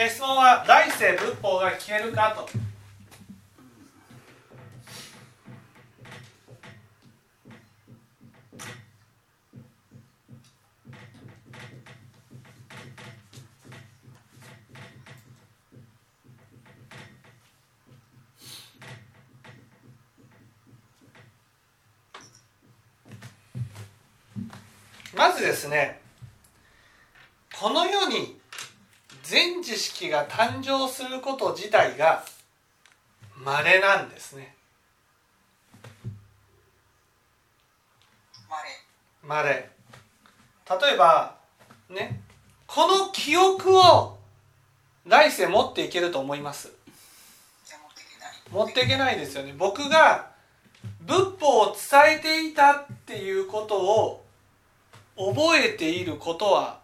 [0.00, 2.48] え質問は来世仏法が聞けるかと。
[25.16, 26.00] まずですね
[27.58, 28.38] この世に
[29.28, 32.24] 全知識が誕生すること自体が
[33.42, 34.54] 稀なんですね。
[39.22, 39.70] まれ稀。
[40.86, 41.36] 例えば
[41.88, 42.20] ね
[42.66, 44.18] この記憶を
[45.06, 46.70] 来世持っていけると思います。
[47.64, 48.66] じゃあ持っていけない。
[48.66, 49.54] 持っていけないですよね。
[49.56, 50.30] 僕が
[51.00, 54.24] 仏法を伝えていたっていうことを
[55.16, 56.80] 覚えていることは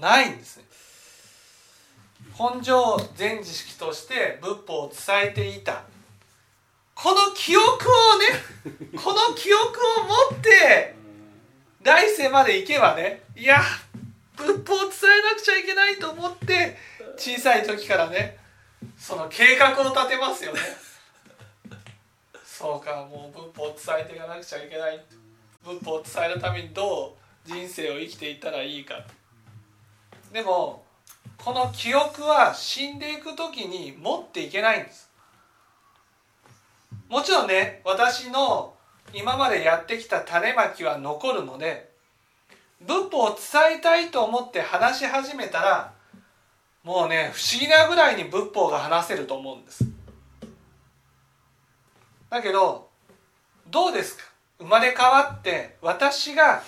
[0.00, 0.64] ないんですね
[2.36, 5.84] 本上全知識として仏法を伝えていた。
[6.94, 10.02] この記憶をね この記憶を
[10.32, 10.94] 持って
[11.82, 13.60] 来世まで行けばねいや
[14.34, 16.78] 仏法を伝えなくちゃいけないと思って
[17.18, 18.38] 小さい時からね
[18.98, 20.60] その計画を立てますよね。
[22.44, 25.04] そうかもう仏法を伝えていかなくちゃいけない。
[25.62, 29.04] 仏法を伝えるためにどう人生を生きていったらいいか。
[30.32, 30.85] でも
[31.44, 35.08] この記憶は死んでいく時に持っていけないんです。
[37.08, 38.74] もちろんね私の
[39.14, 41.90] 今までやってきた種まきは残るので
[42.84, 45.92] 仏法を伝えたいと思って話し始めたら
[46.82, 49.84] もうね不思議なぐらいに仏法が話せると思うんです。
[52.28, 52.88] だけど
[53.70, 54.24] どうですか？
[54.58, 56.62] 生まれ変わって私が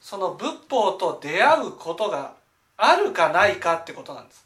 [0.00, 2.34] その仏法と出会うことが
[2.84, 4.44] あるかないかってことなんです。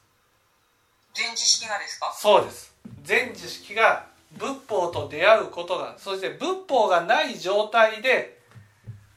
[1.15, 2.13] 全知識がですか？
[2.15, 2.75] そうです。
[3.03, 8.39] 全知識が仏法と出会うことがそして仏法がない状態で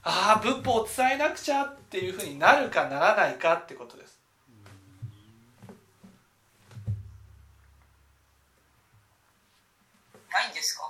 [0.04, 4.18] ああ仏法を伝えなくちゃっていうふうになるかならないかってことです。
[10.32, 10.86] ないんですか？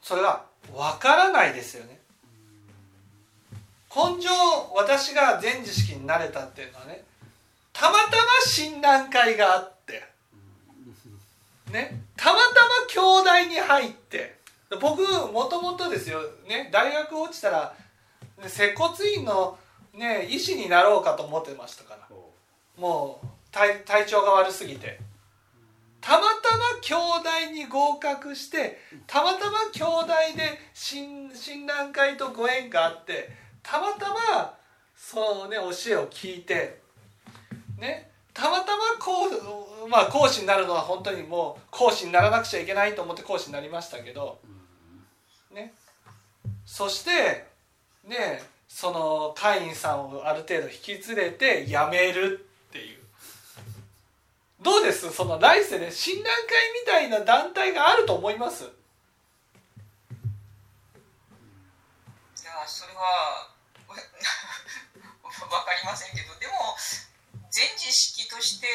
[0.00, 2.00] それは分からないですよね
[3.94, 4.28] 根性
[4.74, 7.04] 私が全知識になれたっていうのはね
[7.72, 10.04] たまたま診断会があって
[11.72, 14.36] ねたまたま京大に入って
[14.80, 17.74] 僕もともとですよね大学落ちたら
[18.42, 19.58] ね接骨院の
[19.94, 22.02] ね医師になろうかと思ってましたから。
[22.78, 24.98] もう体体調が悪すぎて。
[26.00, 33.30] たまたま京大に合格してたまたま京大で診診断会とご縁があって
[33.62, 34.54] たまたま
[34.96, 36.80] そのね教えを聞いて
[37.78, 39.28] ねたまたまこ
[39.84, 44.38] う、まあ、講師になるのは本当にもう講師にならなくちゃいけないと思って講師になりましたけど、
[45.54, 45.74] ね、
[46.64, 47.46] そして
[48.08, 52.98] ねその会員さんをある程度引き連れて辞めるっていう。
[54.62, 55.12] どうです？
[55.12, 56.30] その来世で診断会
[56.72, 58.62] みたいな団体があると思います？
[58.62, 58.72] いや
[62.66, 63.50] それは
[65.50, 66.76] わかりませんけどでも
[67.50, 68.66] 全知識として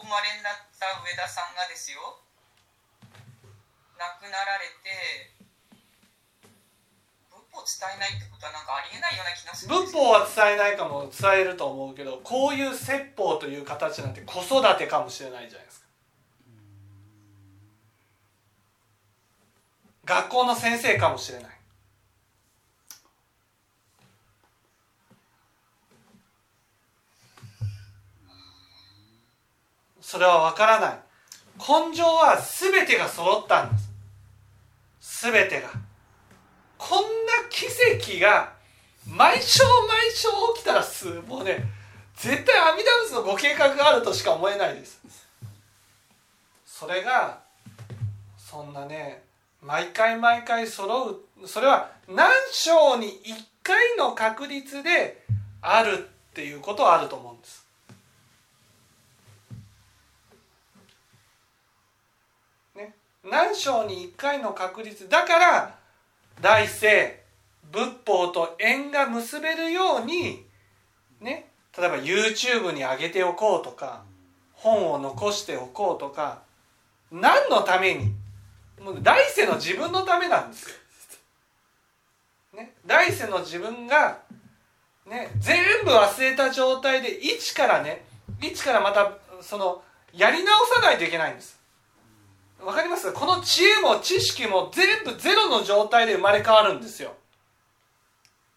[0.00, 1.98] お生まれになった上田さんがですよ
[3.98, 5.34] 亡くなられて
[7.30, 15.84] 仏法を伝えないってことはなんかありえないような気がする仏法は伝えないかも伝えると思うけどこういう説法という形なんて子育てかもしれないじゃないですか。
[20.04, 21.50] 学校の先生かもしれない
[30.04, 30.98] それは分からない。
[31.56, 33.78] 根性は全てが揃ったんで
[35.00, 35.22] す。
[35.22, 35.70] 全てが。
[36.76, 38.52] こんな奇跡が
[39.08, 41.64] 毎生毎生起きたらすもうね
[42.16, 45.00] 絶対阿弥陀仏のご計画があるとしか思えないです。
[46.66, 47.40] それが
[48.36, 49.24] そんなね
[49.62, 53.10] 毎回毎回揃うそれは何章に1
[53.62, 55.24] 回の確率で
[55.62, 57.64] あるっていうことはあると思うんです
[62.76, 62.94] ね
[63.24, 65.78] 何章に1回の確率だから
[66.40, 67.22] 来世
[67.72, 70.44] 仏法と縁が結べるように
[71.20, 74.02] ね例えば YouTube に上げておこうとか
[74.52, 76.42] 本を残しておこうとか
[77.10, 78.12] 何のために？
[78.80, 80.76] もう来世の自分のためなんですよ。
[82.58, 84.18] ね、来世の自分が、
[85.06, 88.04] ね、全部忘れた状態で一からね
[88.40, 89.82] 一からまたその
[90.12, 91.58] やり直さないといけないんです
[92.60, 93.12] わかります？
[93.12, 97.14] この知恵も知識も全部ゼロの状態で生まれ変わるんですよ。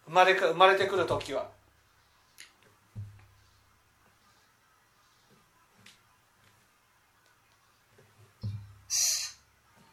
[0.06, 1.48] 生まれか生まれてくる時は。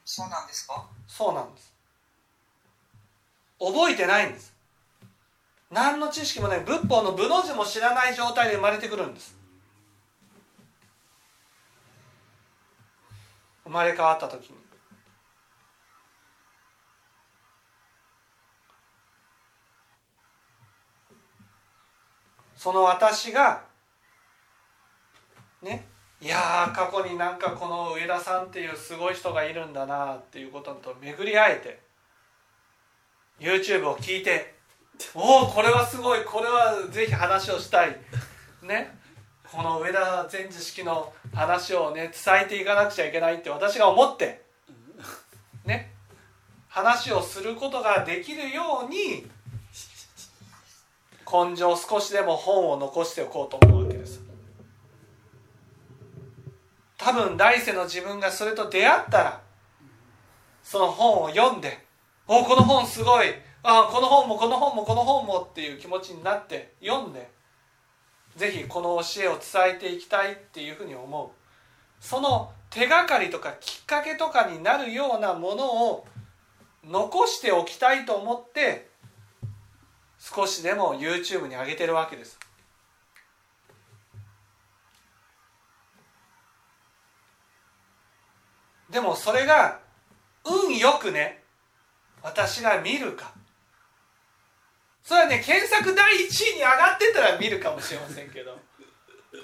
[0.06, 0.88] そうなんですか？
[1.08, 1.74] そうなんです。
[3.60, 4.56] 覚えてないんです。
[5.70, 6.62] 何の知識もない。
[6.62, 9.35] 仏法の部の字も知らない状態で生まれてくるんです
[13.66, 14.66] 生まれ変わった時に。
[22.56, 23.64] その私が
[25.62, 25.86] ね
[26.20, 31.80] いや過去になんかこの上田さんっていうすごい人がいるんだなっていうことと巡り会えて
[33.40, 34.56] YouTube を聞いて
[35.14, 37.96] おおこれはすごいこれはぜひ話をしたい。
[38.64, 38.98] ね。
[39.56, 44.42] この上田全知式の話をね伝えていかなくちゃいけないって私が思って
[45.66, 45.94] ね
[46.68, 49.26] 話をすることができるように
[51.26, 54.22] 根性少しでも本を残しておこうと思うわけです。
[56.98, 59.42] 多分来世の自分がそれと出会ったら
[60.64, 61.86] その本を読んで
[62.28, 63.28] 「おこの本すごい
[63.64, 67.30] あこの本もこの本もこの本も」っていう気持ちになって読んで
[68.36, 71.30] ぜひこの教えを伝えていきたいっていうふうに思う。
[72.04, 76.08] その手がかりとかきっかけとかになるようなものを
[76.84, 78.90] 残しておきたいと思って
[80.20, 82.38] 少しでも YouTube に上げてるわけです。
[88.90, 89.80] でもそれが
[90.46, 91.44] 運よくね
[92.22, 93.35] 私が見るか
[95.06, 98.58] それはね検索第1位に上がってたら見るかもしれませんけど。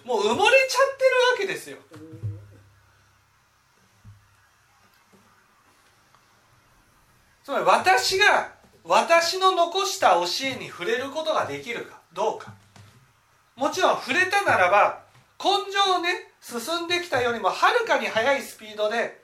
[0.04, 1.78] もう埋もれちゃってるわけですよ。
[7.44, 8.54] つまり私が
[8.84, 12.54] 私の残した教えに触れることができるかどうか。
[13.56, 15.04] もちろん触れたならば
[15.38, 19.22] 根性をね進んできたよりもはるかに速いスピードで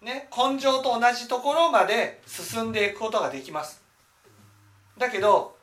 [0.00, 3.82] ね、根性と同じところまで進んでいくことができます。
[4.96, 5.57] だけど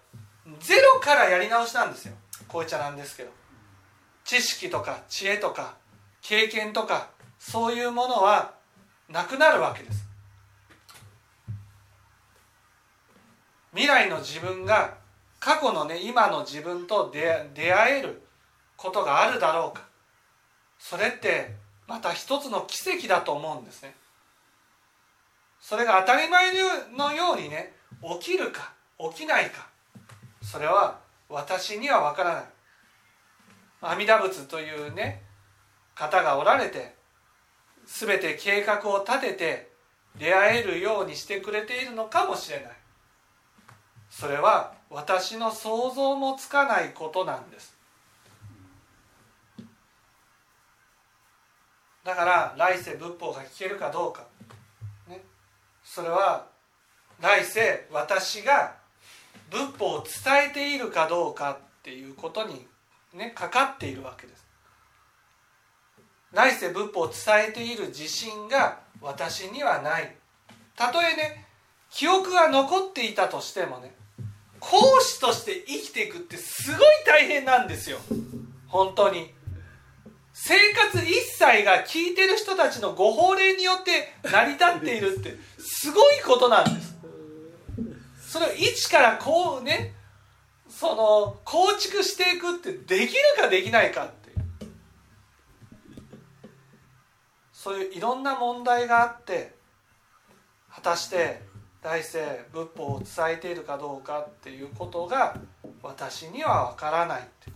[0.60, 2.14] ゼロからやり直しなんですよ。
[2.48, 3.32] こういっちゃなんですけど。
[4.24, 5.76] 知識とか知恵とか
[6.22, 8.56] 経験とかそういうものは
[9.08, 10.06] なくなるわけです。
[13.72, 14.96] 未来の自分が
[15.40, 18.22] 過去のね今の自分と出出会える
[18.78, 19.86] ことがあるだろうか。
[20.80, 21.56] それって
[21.88, 23.96] また一つの奇跡だと思うんですね。
[25.60, 26.54] それが当たり前
[26.96, 27.74] のようにね
[28.20, 29.68] 起きるか起きないか。
[30.56, 32.46] それは私には分からない。
[33.82, 35.22] 阿弥陀仏というね
[35.96, 36.96] 方がおられて
[37.86, 39.72] 全て計画を立てて
[40.18, 42.72] 出会えるようにしてくれているのかもしれない。
[44.10, 47.78] それは私の想像もつかないことなんです。
[52.06, 54.24] だから来世仏法が聞けるかどうか。
[55.10, 55.22] ね。
[55.84, 56.48] それは
[57.20, 58.85] 来世私が
[59.56, 62.68] 仏法を伝えているかどうかっていうことに
[63.14, 64.46] ねかかっているわけです。
[66.34, 67.16] 来世仏法を伝
[67.50, 70.14] えている自信が私にはない。
[70.76, 71.46] たとえね
[71.90, 73.96] 記憶が残っていたとしてもね
[74.60, 78.00] 講師として生きていくってすごい大変なんですよ。
[78.68, 79.34] 本当に。
[80.34, 86.95] 生活一切が聞いてる人たちのご法令によって成り立っているってすごいことなんです。
[88.36, 89.94] それを一からこうね
[90.68, 94.72] その構築していくってできるかできないかっていう。
[97.54, 99.56] そういういろんな問題があって
[100.70, 101.44] 果たして
[101.82, 105.38] 大聖仏法を伝えているかどうかっていうことが
[105.82, 107.55] 私には分からないって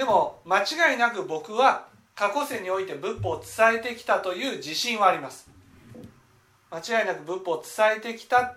[0.00, 5.50] でも間違いなく僕は過去世において仏法を伝えてきたという自信はあります。
[6.70, 8.56] 間違いなく仏法を伝えてきた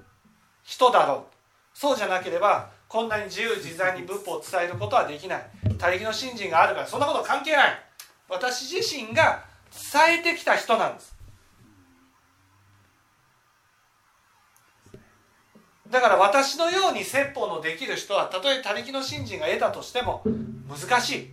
[0.63, 1.25] 人だろ
[1.75, 1.77] う。
[1.77, 5.45] そうじゃなければこんなに自由自在に仏法を伝えることはできない。
[5.77, 7.85] 他力の信心があるからそんなこと関係ない。
[8.29, 9.43] 私自身が
[9.91, 11.13] 伝えてきた人なんです。
[15.93, 20.23] だから私のように説法のできる人はたとえ他力の信心が得たとしても
[20.67, 21.29] 難しい。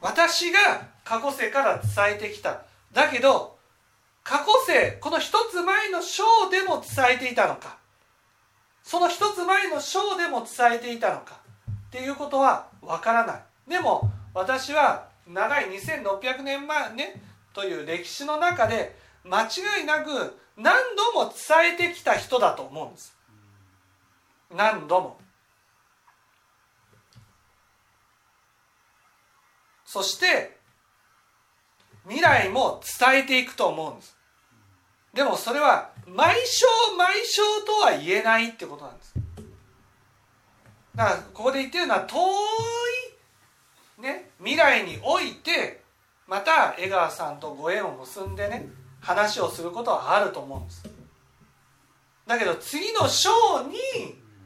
[0.00, 0.58] 私が
[1.02, 2.62] 過去世から伝えてきた。
[2.92, 3.58] だけど
[4.22, 6.22] 過去世この一つ前の章
[6.52, 7.78] でも伝えていたのか。
[8.84, 11.40] その一つ前の章でも伝えていたのか。
[11.88, 13.42] っていうことはわからない。
[13.68, 17.20] でも私は長い2600年前ね
[17.54, 23.16] という歴史の中で間違いなく何度も伝えてきた人だと思うんです。
[24.54, 25.18] 何度も。
[29.84, 30.56] そして
[32.04, 34.16] 未来も伝えていくと思うんです。
[35.12, 39.14] でもそれは毎章毎章とは言えないってことなんです。
[40.94, 42.16] だからここで言ってるのは遠
[43.98, 45.82] い、ね、未来において
[46.26, 48.68] また江川さんとご縁を結んでね
[49.00, 50.82] 話をすることはあると思うんです。
[52.26, 53.30] だけど次の章
[53.68, 53.76] に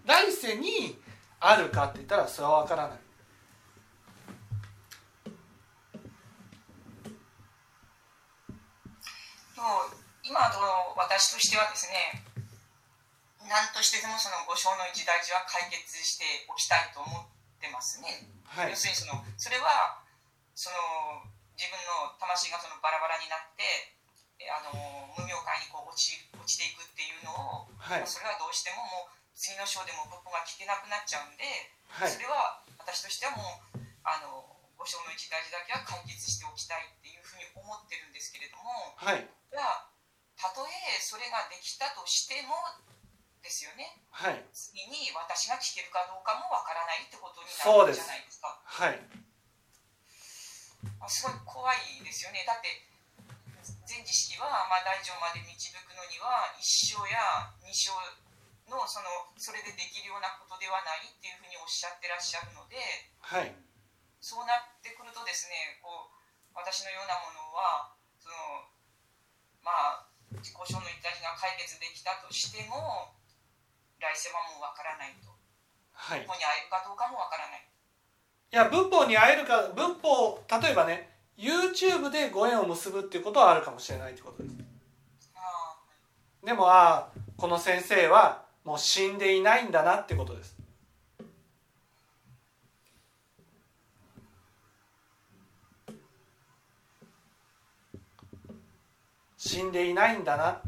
[0.07, 0.99] 来世に
[1.41, 2.99] あるかって言ったらそれは分からない。
[10.25, 12.25] 今の私としてはですね
[13.47, 20.01] 何としてでもその五章の一大事は解決しておきたいと思ってますね、はい、要するにそのそれは
[20.57, 23.95] その自分の魂がそのバラバラになって
[24.51, 31.45] あの無明界にこう落ち落ちていくっていうのを、はい、それはどうしてももう次の章でも仏法が聞けなくなっちゃうんで、
[31.89, 33.43] はい、それは私としてはも
[33.75, 34.45] うあの
[34.77, 39.25] 五章の一大事だけは解決しておきたいっていうふうに思ってるんですけれども、はい、
[40.37, 42.53] たとえそれができたとしても
[43.41, 48.61] ですよね、はい、次に私が聞けるかどうかもわからないってことになるじゃないですか。
[48.65, 49.01] はい。
[51.09, 52.45] すごい怖いですよね。
[52.49, 52.69] だって
[53.95, 57.95] 全知識は、まあ、大乗まで導くのには一生や二生
[58.67, 62.75] のそのそれでできるようなことではないっていうふうにおっしゃってらっしゃるので、
[63.23, 63.55] はい、
[64.19, 68.67] そうなってくるとですねこう私のようなものはその
[69.63, 69.71] ま
[70.03, 70.11] あ
[70.43, 73.15] 自己承の一体が解決できたとしても
[74.03, 75.31] 来世はもうわからないと、
[75.95, 77.63] はい、仏法に会えるかどうかもわからない。
[77.63, 84.55] いや仏法に会えるか仏法例えばね YouTube でご縁を結ぶっていうことはあるかもしれないってことです。
[86.45, 90.57] でもああこの先生はもう死んでいないんだなってことです。
[99.37, 100.61] 死んでいないんだな。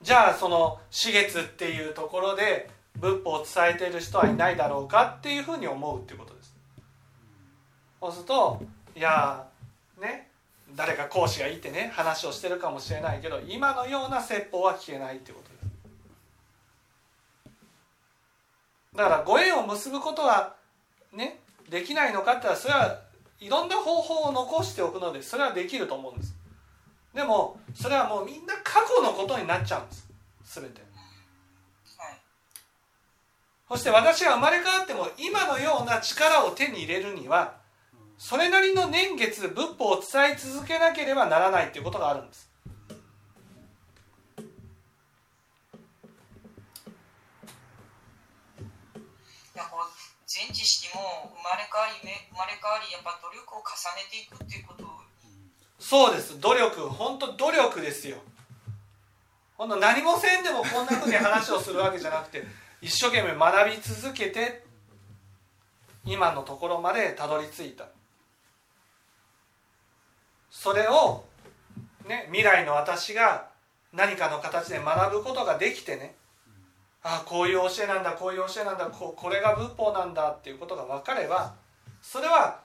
[0.00, 6.27] じゃあその四月っていうところで仏法を伝えている人はいないだろうかっていうふうに思うってこと
[8.00, 8.62] そうすると
[8.94, 9.46] いや
[10.00, 10.28] ね
[10.76, 15.58] 誰か講師がいてね話をしてるかもしれないけど今のような説法は聞けないってことです。
[18.96, 20.54] だからご縁を結ぶことは
[21.12, 21.40] ね
[21.70, 23.00] できないのかって言ったらそれは
[23.40, 26.34] いろんな方法を残しておくのでそれはできると思うんです。
[27.14, 30.08] でもそれはもうみんな過去のことになっちゃうんです。
[30.60, 32.18] 全て、はい、
[33.68, 37.57] そして私が生まれ変わっても今のような力を手に入れるには
[38.18, 42.48] それなりの年月仏法を伝え続けなければならないということがあるんです。
[50.26, 51.94] 全知識も生まれ変わり
[52.30, 54.84] 生まれ変わりやっぱ努力を重ねていくっていうこと。
[55.78, 56.38] そうです。
[56.38, 56.88] 努力。
[56.88, 58.18] 本当努力ですよ。
[59.56, 62.44] 本当何もせんでもこんなふうに話をするわけじゃなくて
[62.80, 64.64] 一生懸命学び続けて
[66.04, 67.86] 今のところまでたどり着いた
[70.50, 71.24] それを、
[72.06, 73.48] ね、未来の私が
[73.92, 76.14] 何かの形で学ぶことができてね。
[77.02, 81.54] ああこういう教えなんだこういう教えなんだここれが仏法なんだっていうことが分かれば
[82.02, 82.60] それは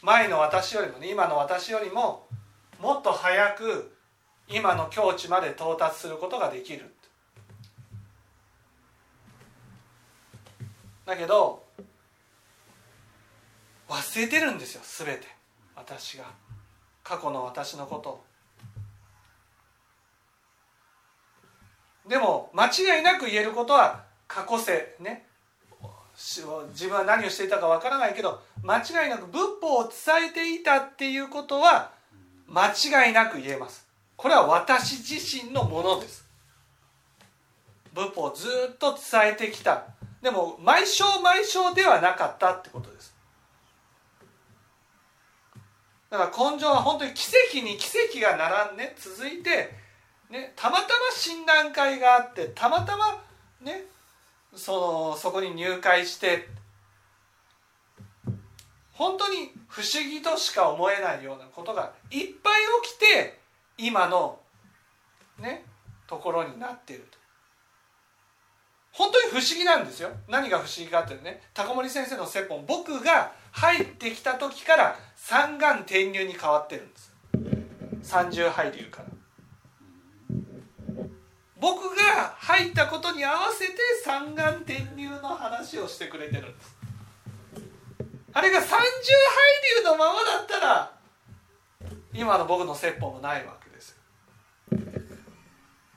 [0.00, 2.26] 前の私よりもね今の私よりも
[2.80, 3.92] もっと早く
[4.48, 6.94] 今の境地まで到達することができる。
[11.04, 11.64] だけど
[13.88, 15.26] 忘れてるんですよ全て。
[15.74, 16.24] 私が。
[17.08, 18.22] 過去の私のこと。
[22.06, 25.24] でも間違いなく言えることは過去世ね。
[26.14, 26.42] 自
[26.88, 31.92] 分は何をしていたかわからないけど間違いなく仏法を伝えていたっていうことは
[32.46, 33.86] 間違いなく言えます。
[34.16, 36.26] これは私自身のものです。
[37.94, 39.84] 仏法をずっと伝えてきた。
[40.20, 43.17] でも毎章毎章ではなかったってことです。
[46.10, 49.70] だから根性は本当に奇跡に奇跡が並んで、続いて
[50.30, 53.22] ね、たまたま診断会があってたまたま
[53.62, 53.84] ね
[54.54, 56.48] そのそこに入会して
[58.92, 63.38] 本当に不思議としか思えないようなことがいっぱい起きて
[63.78, 64.38] 今の
[65.40, 65.64] ね
[66.06, 67.18] ところになっていると。
[68.92, 70.10] 本当に不思議なんですよ。
[70.28, 77.12] 何が不思議かっていうね高森先生の説法僕が入ってきた時から三眼転入に変わってるんです
[78.02, 79.08] 三重配流から。
[81.60, 86.76] 僕が入ったことに合わせて三眼転入の話をしてくれてるんです。
[88.32, 88.86] あれが三重配
[89.82, 90.92] 流のままだったら
[92.14, 93.98] 今の僕の説法もないわけです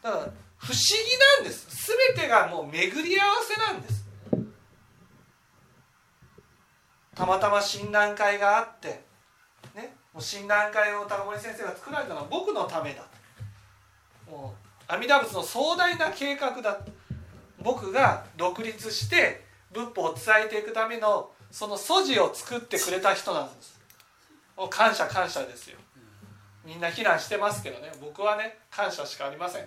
[0.01, 0.23] だから
[0.57, 0.73] 不思
[1.37, 1.87] 議なんです。
[2.15, 4.01] 全てがもう巡り合わせなんです。
[7.15, 9.10] たまたま診断会があって
[9.75, 13.03] ねもう診断会を高森先生が作られたのは僕のためだ。
[14.29, 14.53] も
[14.89, 16.79] う阿弥陀仏の壮大な計画だ。
[17.61, 23.79] 僕が独立して仏法を伝えていくためのその素地を作ってくれた人なんです。
[24.57, 25.77] もう感謝感謝ですよ。
[26.65, 27.91] みんな非難してますけどね。
[28.01, 29.65] 僕はね感謝しかありません。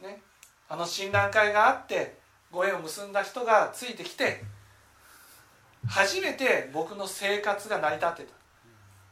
[0.00, 0.20] ね。
[0.68, 2.18] あの診断会があって
[2.50, 4.42] ご縁を結んだ人がついてきて
[5.86, 8.43] 初めて僕の生活が成り立ってた。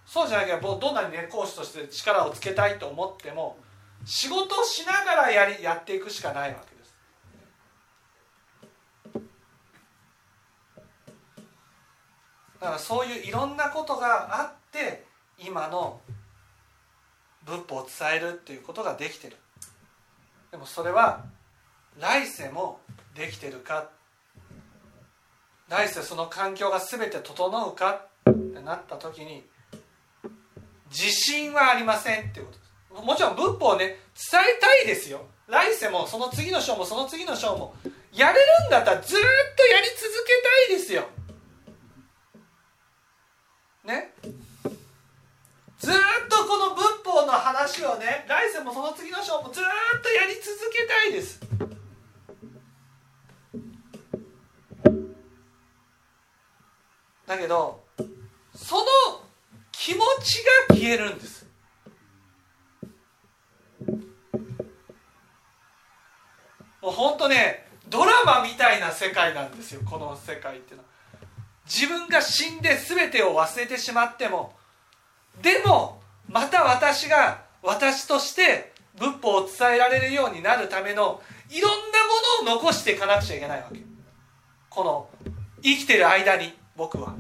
[0.07, 3.57] そうじゃなきゃどんなにね講師として力をつけたいと思っても
[4.05, 6.99] 仕事をしながらやりやっていくしかないわけです。
[12.61, 15.05] だからそういういろんなことがあって
[15.39, 16.01] 今の
[17.45, 19.37] 仏法を伝えるっていうことができてる。
[20.51, 21.25] でもそれは
[21.99, 22.81] 来世も
[23.15, 23.89] できてるか
[25.69, 29.45] 来世その環境が全て整うかってなった時に
[30.93, 32.59] 自信はありませんってことで
[33.01, 33.07] す。
[33.07, 33.97] もちろん仏法をね伝
[34.41, 35.23] えたいですよ。
[35.49, 37.75] 来世もその次の章もその次の章も。
[38.13, 39.19] やれるんだったらずっ
[39.57, 40.33] とやり続け
[40.69, 41.09] たいですよ。
[43.85, 44.13] ね。
[45.79, 45.95] ずっ
[46.29, 49.65] とこの仏法の話をね来世もその次の章もずっ
[50.03, 51.41] とやり続けたいです。
[57.27, 57.83] だけど
[58.55, 58.85] その
[59.85, 61.45] 気持ちが消えるんです。
[66.81, 70.89] もう本当ねドラマみたいな世界なんですよこの世界っていうのは。
[71.67, 74.55] 自分が死んで全てを忘れてしまっても。
[75.43, 83.81] でもまた私が私として仏法を伝えられるようになるためのいろんなものを残していかなくちゃいけないわけ。
[84.71, 85.11] この
[85.61, 87.17] 生きてる間に僕は。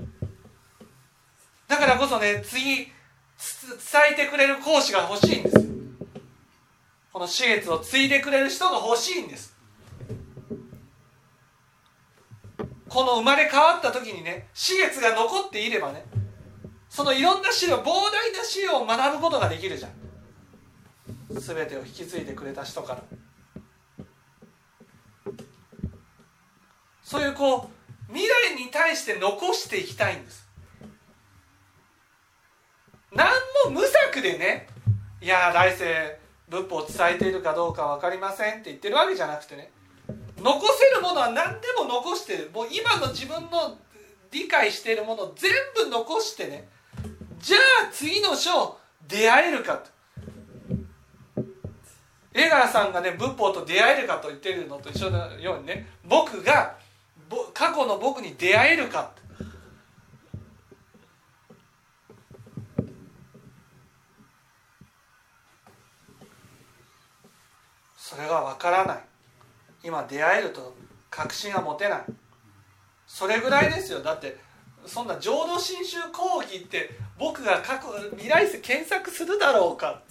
[1.72, 2.92] だからこそね次伝
[4.12, 5.56] えてくれる講師が欲しいんです。
[7.10, 9.56] この私月を継いでくれる人が欲しいんです。
[12.90, 16.04] この生まれ変わった時にね私月が残っていればね
[16.90, 19.92] そのいろんな資料膨大な資料を学ぶことができるじゃん。
[21.40, 23.02] 全てを引き継いでくれた人から。
[27.02, 27.70] そういうこ
[28.10, 30.41] う未来に対して残していきたいんです。
[33.14, 33.28] 何
[33.64, 34.66] も無策でね
[35.20, 39.70] いや来世仏法を伝えているかどうか分かりませんって言ってるわけじゃなくてね
[40.38, 43.78] 残せるものは何でも残してるもう今の自分の
[44.30, 46.68] 理解しているものを全部残してね
[47.38, 49.90] じゃあ次の章出会えるかと。
[52.34, 56.76] 江川さんがね仏法と出会えるかと言ってるのと一緒のようにね僕が
[57.52, 59.10] 過去の僕に出会えるか
[68.14, 69.04] それがわからない。
[69.82, 70.74] 今出会えると
[71.08, 72.04] 確信は持てない。
[73.06, 74.02] それぐらいですよ。
[74.02, 74.36] だって
[74.84, 80.02] そんな浄土真宗講義って僕が過去未来世検索するだろうか。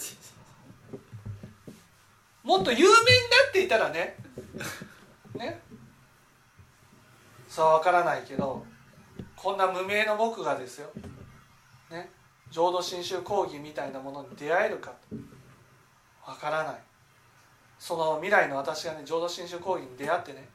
[2.41, 2.95] もっと有名にな
[3.49, 4.17] っていたらね。
[5.35, 5.61] ね。
[7.47, 8.65] そうわからないけど
[9.35, 10.89] こんな無名の僕がですよ、
[11.91, 12.09] ね、
[12.49, 14.93] 浄土真宗講義みたいなものに出会えるか。
[16.25, 16.90] わからない。
[17.81, 20.47] その未来の私がね浄土真宗講義に出会ってね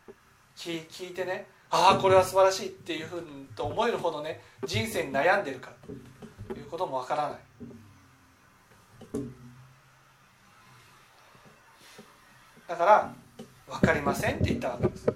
[0.57, 5.73] 聞聞いてねああこれは素晴らしいっていうふうにと思えるほどね人生に悩んでるか
[6.47, 7.39] ということもわからない。
[12.69, 13.12] だから
[13.69, 15.07] 分かりませんって言ったわけです。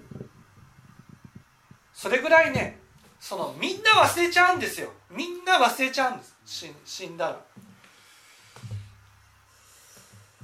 [1.95, 2.81] それぐらいね
[3.21, 4.93] そのみんな忘れちゃうんですよ。
[5.13, 6.37] みんな忘れちゃうんです。
[6.85, 7.41] 死んだら。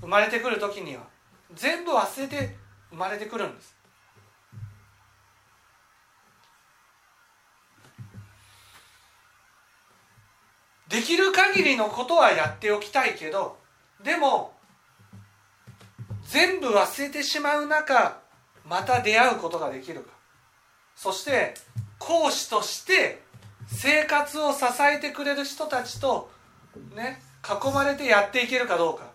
[0.01, 1.16] 生まれてくる時には。
[1.57, 2.57] 全部忘れて
[2.91, 3.75] 生まれてくるんです。
[10.89, 13.59] できる限りのことはやっておきたいけど
[14.05, 14.55] でも
[16.23, 18.21] 全部忘れてしまう中
[18.65, 20.11] また出会うことができるか。
[20.95, 21.55] そして
[21.99, 23.23] 講師として
[23.67, 26.31] 生活を支えてくれる人たちと
[26.95, 29.06] ね囲まれてやっていけるかどうか。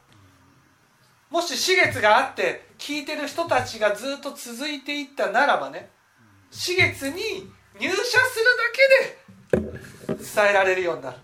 [1.31, 5.89] もし死月があって聞いてる人たちがずっと続いていったならばね
[6.51, 7.21] 死月に
[7.79, 8.39] 入社す
[9.55, 11.17] るだけで伝えられるようになる。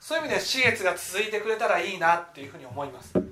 [0.00, 3.12] そういう意味で死月が続いてくれたらいいなっていうふうに思います。
[3.14, 3.24] なん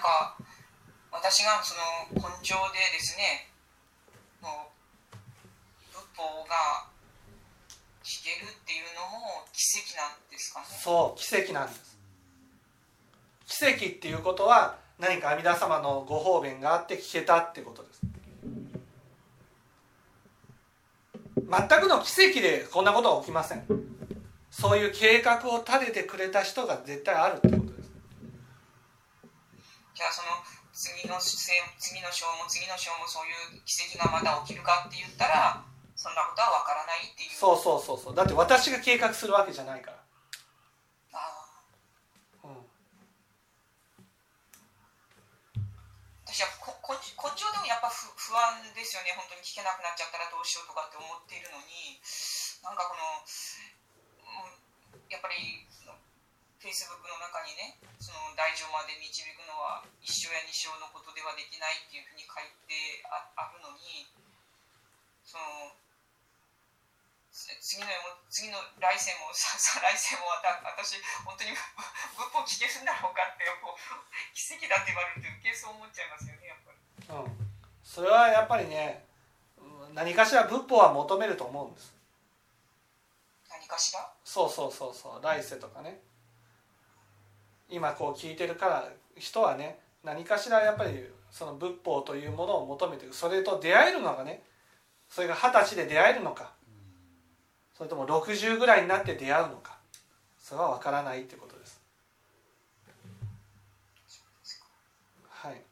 [0.00, 0.36] か
[1.12, 1.74] 私がそ
[2.16, 3.50] の根性でですね
[4.40, 4.72] も
[5.12, 5.16] う
[5.92, 6.88] 仏法が
[8.02, 10.60] 聞けるっていうのも奇跡なんですか？
[10.60, 11.98] ねそう奇跡なんです。
[13.46, 18.00] 奇跡っていうことは何か阿弥陀様のご方便があって聞けたってことです。
[21.36, 23.64] 全くの奇跡でこんなことは起きません。
[24.50, 27.90] そういう計画を立ててくれた人が絶対あるってことです。
[29.94, 30.28] じゃあその
[30.72, 35.64] 次の次の章も次の章もそういう奇跡がまた起きるかって言ったら
[35.96, 37.30] そんなことは分からないっていう。
[37.30, 38.14] そうそうそうそう。
[38.14, 39.96] だって私が計画するわけじゃないから
[41.14, 41.18] あ
[42.44, 42.56] あうん
[46.88, 52.00] 私はここ根性でもやっぱ不不安ですよね本当に聞けなくなっちゃったらどうしようとかって思っているのに
[52.64, 53.28] なんかこの
[55.12, 64.08] やっぱりフェイスブックの中にねその大乗まで導くのは一生や二生のことではできないっていうふうに書いてああるのに
[65.28, 65.76] その
[67.60, 67.86] 次の
[68.32, 70.32] 次の来世も 再来世も
[70.64, 71.52] 私本当に
[72.16, 76.47] 仏法聞けるんだろうかってもう奇跡だって言われると余計そう思っちゃいますよね。
[77.82, 79.04] それはやっぱりね
[79.94, 81.94] 何かしら仏法は求めると思うんです。
[83.50, 84.08] 何かしら？
[84.24, 85.22] そうそうそうそう。
[85.22, 86.00] 来世とかね。
[87.70, 94.42] 今こう聞いてるから人はね何かしらやっぱりその仏法というものを求めてそれと出会えるのがね
[95.08, 96.52] それが二十歳で出会えるのか。
[97.76, 99.78] それとも60ぐらいになって出会うのか。
[100.38, 101.80] それは分からないってことです。
[105.28, 105.62] はい、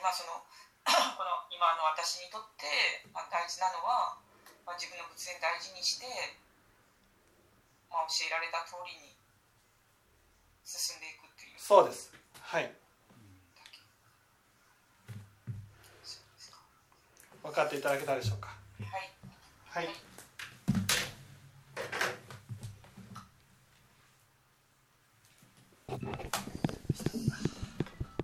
[0.00, 0.40] 今その
[0.88, 4.16] この今の私にとって大事なのは、
[4.64, 6.08] まあ、自分の仏前大事にして、
[7.90, 9.14] まあ、教えられた通りに
[10.64, 11.60] 進んでいくっていう。
[11.60, 12.10] そうです。
[12.40, 12.74] はい。
[17.42, 18.48] 分かっていただけたでしょうか？
[18.80, 19.10] はい、
[19.68, 19.94] はい